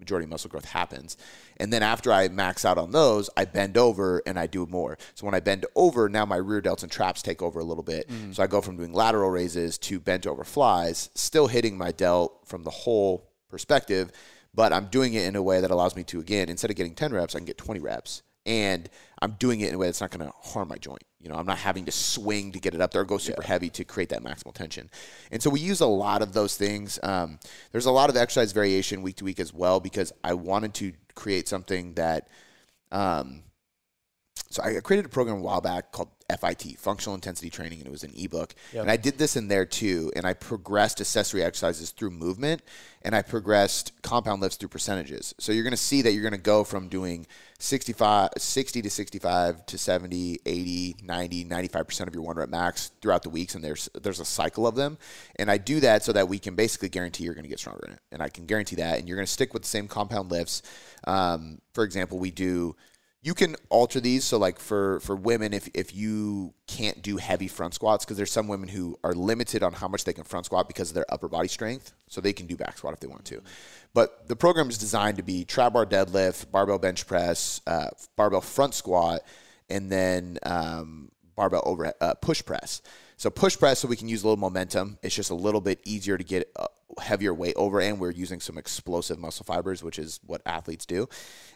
[0.00, 1.16] majority muscle growth happens.
[1.58, 4.98] And then after I max out on those, I bend over and I do more.
[5.14, 7.84] So when I bend over, now my rear delts and traps take over a little
[7.84, 8.08] bit.
[8.08, 8.34] Mm.
[8.34, 12.40] So I go from doing lateral raises to bent over flies, still hitting my delt
[12.46, 14.10] from the whole perspective,
[14.52, 16.94] but I'm doing it in a way that allows me to, again, instead of getting
[16.94, 18.22] 10 reps, I can get 20 reps.
[18.44, 21.04] And I'm doing it in a way that's not going to harm my joint.
[21.20, 23.42] You know, I'm not having to swing to get it up there or go super
[23.42, 23.48] yeah.
[23.48, 24.90] heavy to create that maximal tension.
[25.30, 26.98] And so we use a lot of those things.
[27.04, 27.38] Um,
[27.70, 30.92] there's a lot of exercise variation week to week as well because I wanted to
[31.14, 32.28] create something that.
[32.90, 33.44] Um,
[34.50, 37.90] so I created a program a while back called FIT, Functional Intensity Training, and it
[37.90, 38.54] was an ebook.
[38.72, 38.82] Yep.
[38.82, 40.12] And I did this in there too.
[40.16, 42.62] And I progressed accessory exercises through movement
[43.04, 45.34] and I progressed compound lifts through percentages.
[45.38, 47.26] So you're going to see that you're going to go from doing
[47.58, 53.22] 65, 60 to 65 to 70, 80, 90, 95% of your one rep max throughout
[53.22, 53.54] the weeks.
[53.54, 54.98] And there's, there's a cycle of them.
[55.36, 57.84] And I do that so that we can basically guarantee you're going to get stronger
[57.86, 58.00] in it.
[58.12, 58.98] And I can guarantee that.
[58.98, 60.62] And you're going to stick with the same compound lifts.
[61.04, 62.76] Um, for example, we do
[63.24, 67.46] you can alter these so like for for women if if you can't do heavy
[67.46, 70.46] front squats because there's some women who are limited on how much they can front
[70.46, 73.06] squat because of their upper body strength so they can do back squat if they
[73.06, 73.40] want to.
[73.94, 78.40] But the program is designed to be trap bar deadlift barbell bench press uh, barbell
[78.40, 79.20] front squat
[79.70, 82.82] and then um, barbell uh, push press.
[83.16, 84.98] So push press so we can use a little momentum.
[85.00, 86.66] It's just a little bit easier to get uh,
[87.00, 91.08] heavier weight over, and we're using some explosive muscle fibers, which is what athletes do.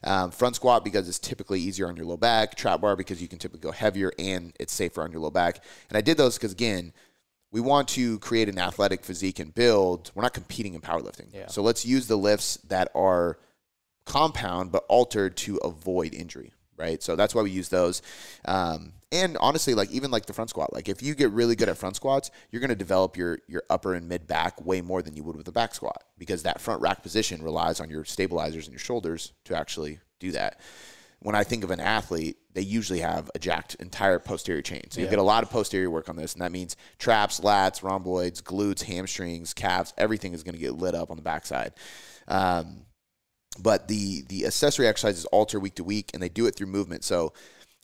[0.05, 2.55] Um, front squat because it's typically easier on your low back.
[2.55, 5.63] Trap bar because you can typically go heavier and it's safer on your low back.
[5.89, 6.93] And I did those because again,
[7.53, 10.11] we want to create an athletic physique and build.
[10.15, 11.47] We're not competing in powerlifting, yeah.
[11.47, 13.39] so let's use the lifts that are
[14.05, 17.03] compound but altered to avoid injury right?
[17.03, 18.03] So that's why we use those.
[18.45, 21.69] Um, and honestly, like even like the front squat, like if you get really good
[21.69, 25.03] at front squats, you're going to develop your your upper and mid back way more
[25.03, 28.05] than you would with a back squat because that front rack position relies on your
[28.05, 30.61] stabilizers and your shoulders to actually do that.
[31.21, 34.83] When I think of an athlete, they usually have a jacked entire posterior chain.
[34.91, 37.83] So you get a lot of posterior work on this, and that means traps, lats,
[37.83, 41.73] rhomboids, glutes, hamstrings, calves, everything is going to get lit up on the backside.
[42.29, 42.83] Um,
[43.59, 47.05] but the the accessory exercises alter week to week, and they do it through movement.
[47.05, 47.33] So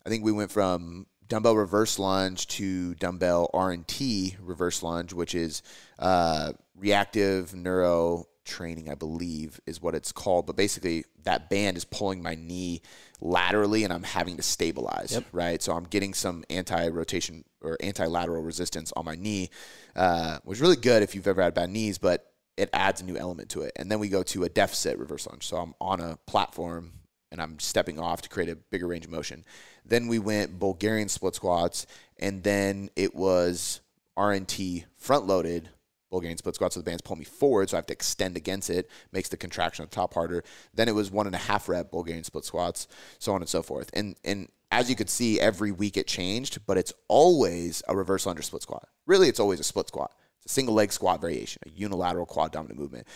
[0.05, 5.63] I think we went from dumbbell reverse lunge to dumbbell RNT reverse lunge, which is
[5.99, 10.47] uh, reactive neuro training, I believe, is what it's called.
[10.47, 12.83] But basically, that band is pulling my knee
[13.21, 15.25] laterally, and I'm having to stabilize, Yep.
[15.33, 15.63] right?
[15.63, 19.51] So I'm getting some anti-rotation or anti-lateral resistance on my knee,
[19.95, 23.05] uh, which is really good if you've ever had bad knees, but it adds a
[23.05, 23.73] new element to it.
[23.77, 25.47] And then we go to a deficit reverse lunge.
[25.47, 26.93] So I'm on a platform
[27.31, 29.45] and I'm stepping off to create a bigger range of motion.
[29.85, 31.87] Then we went Bulgarian split squats,
[32.19, 33.81] and then it was
[34.19, 35.71] RNT front loaded
[36.11, 36.75] Bulgarian split squats.
[36.75, 39.39] So the bands pull me forward, so I have to extend against it, makes the
[39.39, 40.45] contraction on the top harder.
[40.75, 42.87] Then it was one and a half rep Bulgarian split squats,
[43.19, 43.91] so on and so forth.
[43.95, 48.27] And and as you could see, every week it changed, but it's always a reverse
[48.27, 48.89] lunge split squat.
[49.07, 50.13] Really, it's always a split squat.
[50.45, 53.07] It's a single leg squat variation, a unilateral quad dominant movement.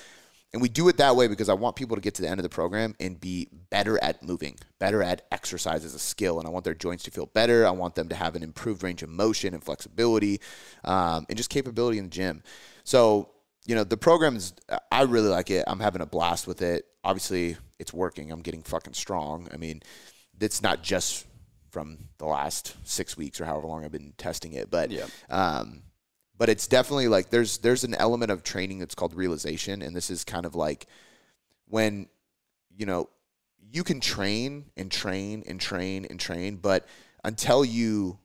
[0.53, 2.39] And we do it that way because I want people to get to the end
[2.39, 6.39] of the program and be better at moving, better at exercise as a skill.
[6.39, 7.67] And I want their joints to feel better.
[7.67, 10.41] I want them to have an improved range of motion and flexibility
[10.85, 12.43] um, and just capability in the gym.
[12.85, 13.31] So,
[13.67, 14.55] you know, the program is,
[14.91, 15.65] I really like it.
[15.67, 16.87] I'm having a blast with it.
[17.05, 18.31] Obviously, it's working.
[18.31, 19.49] I'm getting fucking strong.
[19.53, 19.83] I mean,
[20.41, 21.27] it's not just
[21.71, 25.07] from the last six weeks or however long I've been testing it, but Yeah.
[25.29, 25.83] um,
[26.39, 30.11] but it's definitely like there's there's an element of training that's called realization, and this
[30.11, 30.87] is kind of like
[31.69, 32.09] when
[32.77, 33.09] you know
[33.71, 36.87] you can train and train and train and train, but
[37.25, 38.19] until you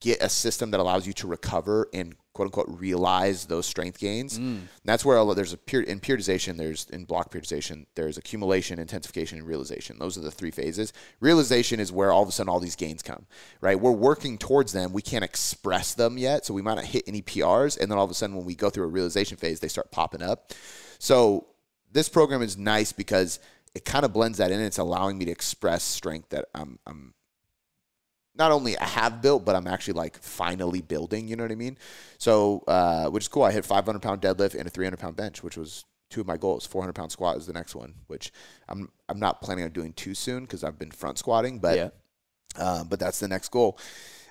[0.00, 4.38] get a system that allows you to recover and quote unquote realize those strength gains.
[4.38, 4.62] Mm.
[4.84, 9.38] That's where lot, there's a period in periodization, there's in block periodization, there's accumulation, intensification,
[9.38, 9.98] and realization.
[9.98, 10.92] Those are the three phases.
[11.20, 13.26] Realization is where all of a sudden all these gains come,
[13.60, 13.80] right?
[13.80, 14.92] We're working towards them.
[14.92, 18.04] We can't express them yet, so we might not hit any PRs, and then all
[18.04, 20.52] of a sudden when we go through a realization phase, they start popping up.
[20.98, 21.46] So
[21.92, 23.38] this program is nice because
[23.76, 24.60] it kind of blends that in.
[24.60, 27.14] It's allowing me to express strength that I'm, I'm
[28.36, 31.28] not only I have built, but I'm actually like finally building.
[31.28, 31.78] You know what I mean?
[32.18, 33.44] So, uh, which is cool.
[33.44, 36.36] I hit 500 pound deadlift and a 300 pound bench, which was two of my
[36.36, 36.66] goals.
[36.66, 38.32] 400 pound squat is the next one, which
[38.68, 41.88] I'm I'm not planning on doing too soon because I've been front squatting, but Yeah.
[42.56, 43.78] um, but that's the next goal.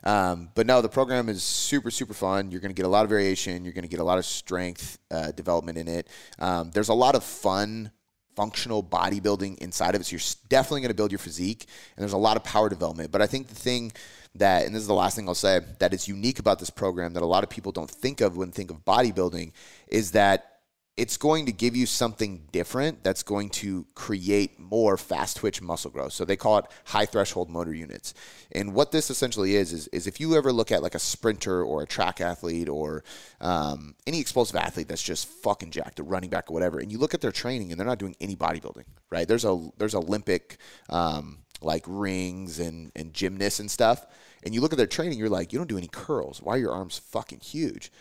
[0.06, 2.52] Um, but no, the program is super, super fun.
[2.52, 3.64] You're going to get a lot of variation.
[3.64, 6.10] You're going to get a lot of strength uh, development in it.
[6.40, 7.90] Um, there's a lot of fun,
[8.36, 10.06] functional bodybuilding inside of it.
[10.06, 13.12] So you're definitely going to build your physique, and there's a lot of power development.
[13.12, 13.92] But I think the thing
[14.36, 17.14] that, and this is the last thing I'll say, that is unique about this program
[17.14, 19.52] that a lot of people don't think of when think of bodybuilding
[19.88, 20.53] is that
[20.96, 25.90] it's going to give you something different that's going to create more fast twitch muscle
[25.90, 26.14] growth.
[26.14, 28.14] So they call it high threshold motor units.
[28.52, 31.64] And what this essentially is, is, is if you ever look at like a sprinter
[31.64, 33.04] or a track athlete or
[33.42, 37.00] um, any explosive athlete that's just fucking jacked, a running back or whatever, and you
[37.00, 39.28] look at their training and they're not doing any bodybuilding, right?
[39.28, 40.58] There's a there's Olympic
[40.90, 44.06] um, like rings and and gymnasts and stuff,
[44.44, 46.40] and you look at their training, you're like, you don't do any curls.
[46.40, 47.92] Why are your arms fucking huge?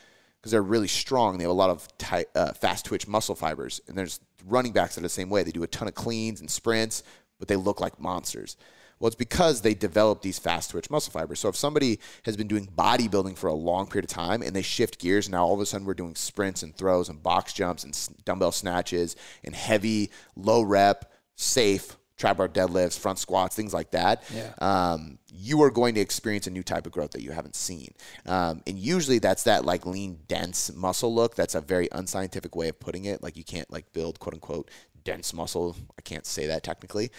[0.42, 1.38] Because they're really strong.
[1.38, 3.80] They have a lot of tight, uh, fast twitch muscle fibers.
[3.86, 5.44] And there's running backs that are the same way.
[5.44, 7.04] They do a ton of cleans and sprints,
[7.38, 8.56] but they look like monsters.
[8.98, 11.38] Well, it's because they develop these fast twitch muscle fibers.
[11.38, 14.62] So if somebody has been doing bodybuilding for a long period of time and they
[14.62, 17.84] shift gears, now all of a sudden we're doing sprints and throws and box jumps
[17.84, 23.90] and dumbbell snatches and heavy, low rep, safe trap bar deadlifts, front squats, things like
[23.90, 24.22] that.
[24.32, 24.52] Yeah.
[24.58, 27.92] Um, you are going to experience a new type of growth that you haven't seen.
[28.26, 31.34] Um, and usually that's that like lean, dense muscle look.
[31.34, 33.22] That's a very unscientific way of putting it.
[33.24, 34.70] Like you can't like build quote unquote
[35.02, 35.76] dense muscle.
[35.98, 37.10] I can't say that technically,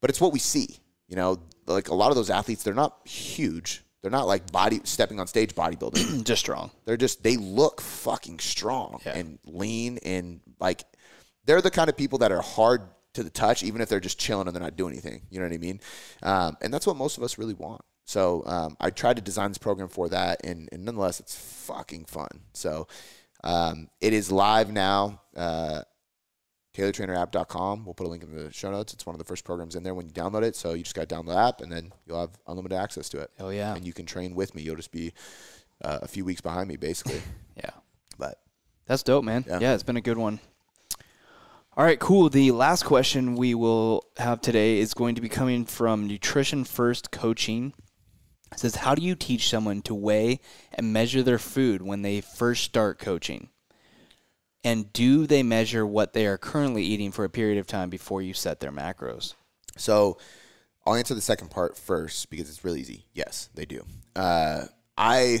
[0.00, 0.78] but it's what we see.
[1.08, 3.82] You know, like a lot of those athletes, they're not huge.
[4.00, 6.24] They're not like body stepping on stage bodybuilding.
[6.24, 6.70] Just strong.
[6.84, 9.16] they're just they look fucking strong Yeah.
[9.18, 10.84] and lean and like
[11.46, 12.82] they're the kind of people that are hard
[13.14, 15.22] to the touch, even if they're just chilling and they're not doing anything.
[15.30, 15.80] You know what I mean?
[16.22, 17.82] Um, and that's what most of us really want.
[18.04, 22.06] So um, I tried to design this program for that, and, and nonetheless, it's fucking
[22.06, 22.28] fun.
[22.54, 22.88] So
[23.44, 25.20] um, it is live now.
[25.36, 25.82] Uh,
[26.74, 27.84] TailoredTrainerApp.com.
[27.84, 28.92] We'll put a link in the show notes.
[28.94, 30.56] It's one of the first programs in there when you download it.
[30.56, 33.20] So you just got to download the app, and then you'll have unlimited access to
[33.20, 33.30] it.
[33.38, 33.74] Oh yeah.
[33.74, 34.62] And you can train with me.
[34.62, 35.12] You'll just be
[35.84, 37.20] uh, a few weeks behind me, basically.
[37.56, 37.70] Yeah.
[38.16, 38.38] but
[38.86, 39.44] That's dope, man.
[39.46, 39.58] Yeah.
[39.60, 39.74] Yeah.
[39.74, 40.40] it's been a good one.
[41.80, 42.28] All right, cool.
[42.28, 47.10] The last question we will have today is going to be coming from Nutrition First
[47.10, 47.72] Coaching.
[48.52, 50.40] It says, How do you teach someone to weigh
[50.74, 53.48] and measure their food when they first start coaching?
[54.62, 58.20] And do they measure what they are currently eating for a period of time before
[58.20, 59.32] you set their macros?
[59.78, 60.18] So
[60.84, 63.06] I'll answer the second part first because it's really easy.
[63.14, 63.86] Yes, they do.
[64.14, 64.66] Uh,
[64.98, 65.38] I.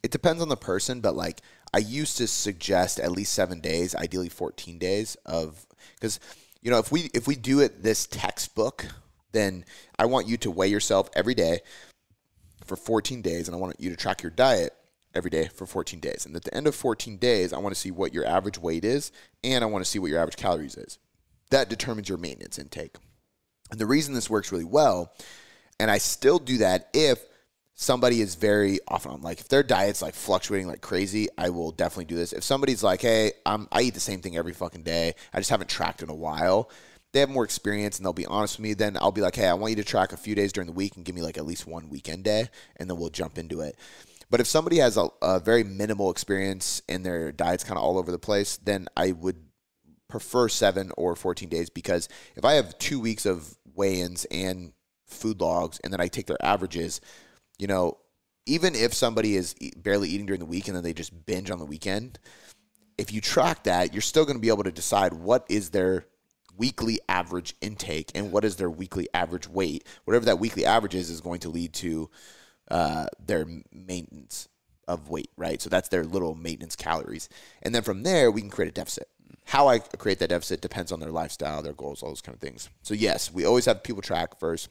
[0.00, 1.40] It depends on the person, but like
[1.72, 6.20] I used to suggest at least seven days, ideally fourteen days of because
[6.62, 8.86] you know if we if we do it this textbook,
[9.32, 9.64] then
[9.98, 11.60] I want you to weigh yourself every day
[12.64, 14.74] for 14 days, and I want you to track your diet
[15.14, 16.26] every day for 14 days.
[16.26, 18.84] And at the end of 14 days, I want to see what your average weight
[18.84, 19.10] is
[19.42, 20.98] and I want to see what your average calories is.
[21.50, 22.96] That determines your maintenance intake.
[23.70, 25.12] And the reason this works really well,
[25.80, 27.24] and I still do that if
[27.80, 31.70] somebody is very often on like if their diet's like fluctuating like crazy, I will
[31.70, 32.32] definitely do this.
[32.32, 35.50] If somebody's like, hey, I'm I eat the same thing every fucking day, I just
[35.50, 36.70] haven't tracked in a while.
[37.12, 38.74] They have more experience and they'll be honest with me.
[38.74, 40.72] Then I'll be like, hey, I want you to track a few days during the
[40.72, 43.60] week and give me like at least one weekend day, and then we'll jump into
[43.60, 43.76] it.
[44.28, 47.96] But if somebody has a, a very minimal experience and their diet's kind of all
[47.96, 49.36] over the place, then I would
[50.08, 54.72] prefer seven or 14 days because if I have two weeks of weigh ins and
[55.06, 57.00] food logs and then I take their averages,
[57.58, 57.98] you know,
[58.46, 61.58] even if somebody is barely eating during the week and then they just binge on
[61.58, 62.18] the weekend,
[62.96, 66.06] if you track that, you're still going to be able to decide what is their
[66.56, 69.86] weekly average intake and what is their weekly average weight.
[70.04, 72.10] Whatever that weekly average is, is going to lead to
[72.70, 74.48] uh, their maintenance
[74.88, 75.62] of weight, right?
[75.62, 77.28] So that's their little maintenance calories.
[77.62, 79.08] And then from there, we can create a deficit.
[79.44, 82.40] How I create that deficit depends on their lifestyle, their goals, all those kind of
[82.40, 82.68] things.
[82.82, 84.68] So, yes, we always have people track first.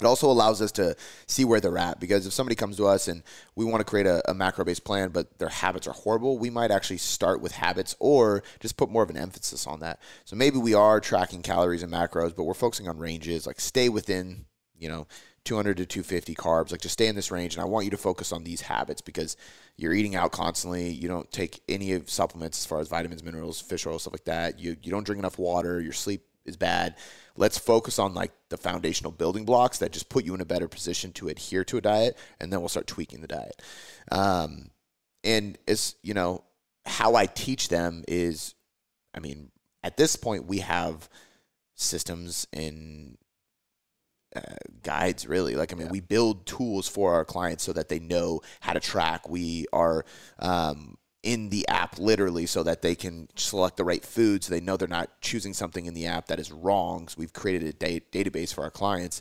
[0.00, 3.08] It also allows us to see where they're at because if somebody comes to us
[3.08, 3.22] and
[3.54, 6.50] we want to create a, a macro based plan, but their habits are horrible, we
[6.50, 10.00] might actually start with habits or just put more of an emphasis on that.
[10.24, 13.88] So maybe we are tracking calories and macros, but we're focusing on ranges, like stay
[13.88, 14.46] within,
[14.78, 15.06] you know,
[15.44, 16.70] 200 to 250 carbs.
[16.70, 17.54] Like just stay in this range.
[17.54, 19.36] And I want you to focus on these habits because
[19.76, 20.90] you're eating out constantly.
[20.90, 24.24] You don't take any of supplements as far as vitamins, minerals, fish oil, stuff like
[24.24, 24.58] that.
[24.58, 25.80] You, you don't drink enough water.
[25.80, 26.96] Your sleep is bad.
[27.36, 30.68] Let's focus on like the foundational building blocks that just put you in a better
[30.68, 32.18] position to adhere to a diet.
[32.40, 33.62] And then we'll start tweaking the diet.
[34.10, 34.70] Um,
[35.24, 36.44] and it's, you know,
[36.86, 38.54] how I teach them is,
[39.14, 39.50] I mean,
[39.82, 41.08] at this point, we have
[41.74, 43.16] systems and
[44.36, 44.40] uh,
[44.84, 45.92] guides really like i mean yeah.
[45.92, 50.04] we build tools for our clients so that they know how to track we are
[50.38, 54.60] um, in the app literally so that they can select the right food so they
[54.60, 57.08] know they're not choosing something in the app that is wrong.
[57.08, 59.20] So we've created a da- database for our clients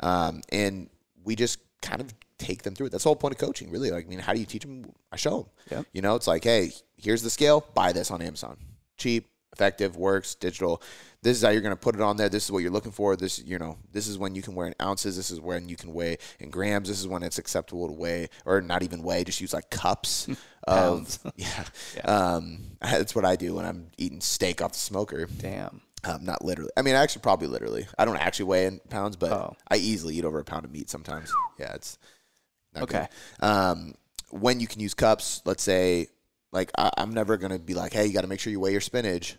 [0.00, 0.90] um, and
[1.24, 2.92] we just kind of take them through it.
[2.92, 3.90] That's the whole point of coaching really.
[3.90, 4.92] Like i mean how do you teach them?
[5.10, 5.46] I show them.
[5.70, 5.82] Yeah.
[5.92, 7.64] you know it's like hey here's the scale.
[7.74, 8.58] Buy this on amazon.
[8.98, 9.26] Cheap
[9.58, 10.80] effective works digital
[11.22, 12.28] this is how you're going to put it on there.
[12.28, 13.16] This is what you're looking for.
[13.16, 15.16] This, you know, this is when you can weigh in ounces.
[15.16, 16.88] This is when you can weigh in grams.
[16.88, 19.24] This is when it's acceptable to weigh, or not even weigh.
[19.24, 20.28] Just use like cups
[20.64, 21.64] of yeah.
[21.96, 22.02] yeah.
[22.02, 25.26] Um, that's what I do when I'm eating steak off the smoker.
[25.26, 25.80] Damn.
[26.04, 26.70] Um, not literally.
[26.76, 27.88] I mean, actually, probably literally.
[27.98, 29.56] I don't actually weigh in pounds, but oh.
[29.68, 31.32] I easily eat over a pound of meat sometimes.
[31.58, 31.98] Yeah, it's
[32.76, 33.08] okay.
[33.40, 33.94] Um,
[34.30, 36.06] when you can use cups, let's say,
[36.52, 38.70] like I, am never gonna be like, hey, you got to make sure you weigh
[38.70, 39.36] your spinach.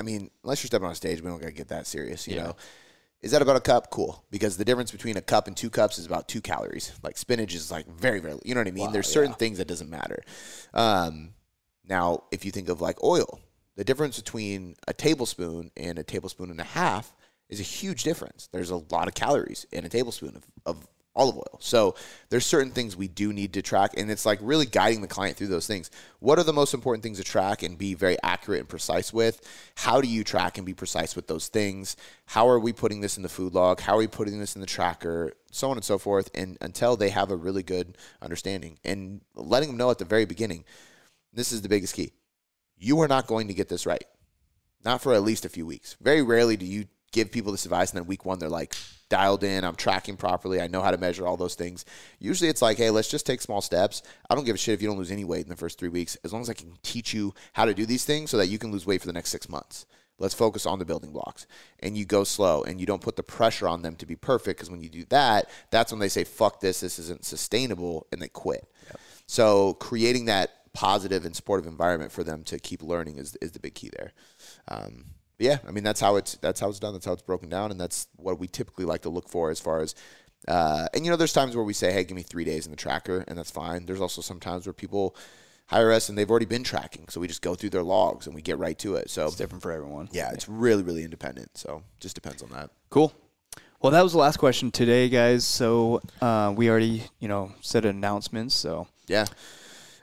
[0.00, 2.44] I mean, unless you're stepping on stage, we don't gotta get that serious, you yeah.
[2.44, 2.56] know.
[3.20, 3.90] Is that about a cup?
[3.90, 4.24] Cool.
[4.30, 6.92] Because the difference between a cup and two cups is about two calories.
[7.02, 8.86] Like spinach is like very, very, you know what I mean?
[8.86, 9.36] Wow, There's certain yeah.
[9.36, 10.22] things that doesn't matter.
[10.72, 11.34] Um,
[11.86, 13.40] now, if you think of like oil,
[13.76, 17.14] the difference between a tablespoon and a tablespoon and a half
[17.50, 18.48] is a huge difference.
[18.52, 20.88] There's a lot of calories in a tablespoon of, of
[21.20, 21.58] olive oil.
[21.60, 21.94] So
[22.30, 25.36] there's certain things we do need to track, and it's like really guiding the client
[25.36, 25.90] through those things.
[26.18, 29.40] What are the most important things to track and be very accurate and precise with?
[29.76, 31.96] How do you track and be precise with those things?
[32.26, 33.80] How are we putting this in the food log?
[33.80, 35.32] How are we putting this in the tracker?
[35.52, 36.30] So on and so forth.
[36.34, 40.24] And until they have a really good understanding and letting them know at the very
[40.24, 40.64] beginning,
[41.32, 42.12] this is the biggest key.
[42.78, 44.04] You are not going to get this right.
[44.84, 45.96] Not for at least a few weeks.
[46.00, 48.74] Very rarely do you give people this advice and then week one they're like
[49.10, 51.84] dialed in i'm tracking properly i know how to measure all those things.
[52.18, 54.02] Usually it's like hey let's just take small steps.
[54.28, 55.88] I don't give a shit if you don't lose any weight in the first three
[55.88, 58.46] weeks as long as i can teach you how to do these things so that
[58.46, 59.84] you can lose weight for the next six months.
[60.18, 61.46] Let's focus on the building blocks.
[61.80, 64.58] And you go slow and you don't put the pressure on them to be perfect
[64.58, 68.20] because when you do that that's when they say fuck this this isn't sustainable and
[68.20, 68.66] they quit.
[68.86, 69.00] Yep.
[69.26, 73.60] so creating that positive and supportive environment for them to keep learning is, is the
[73.60, 74.12] big key there.
[74.68, 75.06] Um,
[75.40, 76.92] yeah, I mean that's how it's that's how it's done.
[76.92, 79.58] That's how it's broken down, and that's what we typically like to look for as
[79.58, 79.94] far as.
[80.46, 82.70] Uh, and you know, there's times where we say, "Hey, give me three days in
[82.70, 83.86] the tracker," and that's fine.
[83.86, 85.16] There's also some times where people
[85.66, 88.34] hire us and they've already been tracking, so we just go through their logs and
[88.34, 89.08] we get right to it.
[89.08, 90.08] So it's different for everyone.
[90.12, 91.56] Yeah, it's really really independent.
[91.56, 92.70] So just depends on that.
[92.90, 93.12] Cool.
[93.80, 95.46] Well, that was the last question today, guys.
[95.46, 98.54] So uh, we already, you know, said announcements.
[98.54, 99.24] So yeah.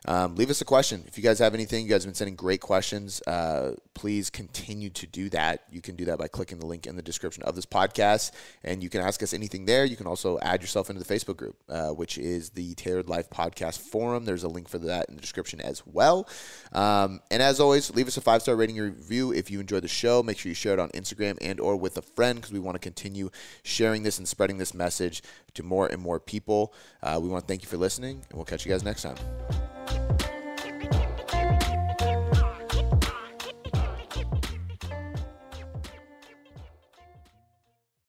[0.08, 1.04] Um, leave us a question.
[1.08, 3.22] If you guys have anything, you guys have been sending great questions.
[3.28, 5.64] Uh, please continue to do that.
[5.70, 8.32] You can do that by clicking the link in the description of this podcast,
[8.64, 9.84] and you can ask us anything there.
[9.84, 13.30] You can also add yourself into the Facebook group, uh, which is the Tailored Life
[13.30, 14.24] Podcast Forum.
[14.24, 16.28] There's a link for that in the description as well.
[16.72, 19.88] Um, and as always, leave us a five star rating review if you enjoy the
[19.88, 20.24] show.
[20.24, 22.76] Make sure you share it on Instagram and or with a friend because we want
[22.76, 23.30] to continue
[23.64, 25.22] sharing this and spreading this message
[25.58, 26.74] to more and more people.
[27.04, 30.07] Uh, we want to thank you for listening, and we'll catch you guys next time.